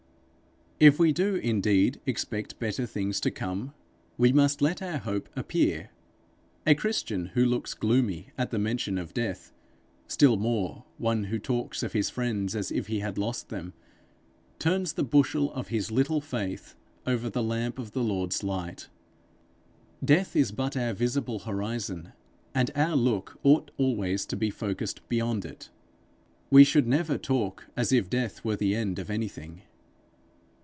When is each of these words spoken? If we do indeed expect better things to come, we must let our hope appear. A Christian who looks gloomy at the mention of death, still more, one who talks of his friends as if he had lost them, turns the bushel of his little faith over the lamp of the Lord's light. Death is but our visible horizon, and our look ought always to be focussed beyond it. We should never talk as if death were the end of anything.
If 0.83 0.97
we 0.97 1.13
do 1.13 1.35
indeed 1.35 2.01
expect 2.07 2.57
better 2.57 2.87
things 2.87 3.19
to 3.21 3.29
come, 3.29 3.75
we 4.17 4.33
must 4.33 4.63
let 4.63 4.81
our 4.81 4.97
hope 4.97 5.29
appear. 5.35 5.91
A 6.65 6.73
Christian 6.73 7.27
who 7.35 7.45
looks 7.45 7.75
gloomy 7.75 8.31
at 8.35 8.49
the 8.49 8.57
mention 8.57 8.97
of 8.97 9.13
death, 9.13 9.53
still 10.07 10.37
more, 10.37 10.85
one 10.97 11.25
who 11.25 11.37
talks 11.37 11.83
of 11.83 11.93
his 11.93 12.09
friends 12.09 12.55
as 12.55 12.71
if 12.71 12.87
he 12.87 12.97
had 13.01 13.19
lost 13.19 13.49
them, 13.49 13.73
turns 14.57 14.93
the 14.93 15.03
bushel 15.03 15.53
of 15.53 15.67
his 15.67 15.91
little 15.91 16.19
faith 16.19 16.73
over 17.05 17.29
the 17.29 17.43
lamp 17.43 17.77
of 17.77 17.91
the 17.91 18.03
Lord's 18.03 18.41
light. 18.43 18.89
Death 20.03 20.35
is 20.35 20.51
but 20.51 20.75
our 20.75 20.93
visible 20.93 21.37
horizon, 21.41 22.11
and 22.55 22.71
our 22.73 22.95
look 22.95 23.39
ought 23.43 23.69
always 23.77 24.25
to 24.25 24.35
be 24.35 24.49
focussed 24.49 25.07
beyond 25.09 25.45
it. 25.45 25.69
We 26.49 26.63
should 26.63 26.87
never 26.87 27.19
talk 27.19 27.67
as 27.77 27.91
if 27.93 28.09
death 28.09 28.43
were 28.43 28.55
the 28.55 28.73
end 28.73 28.97
of 28.97 29.11
anything. 29.11 29.61